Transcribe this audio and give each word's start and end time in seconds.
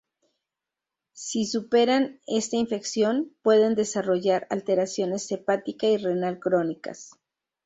Si 1.13 1.45
superan 1.45 2.19
esta 2.25 2.55
infección, 2.55 3.35
pueden 3.43 3.75
desarrollar 3.75 4.47
alteraciones 4.49 5.31
hepática 5.31 5.85
y 5.85 5.97
renal 5.97 6.39
crónicas. 6.39 7.11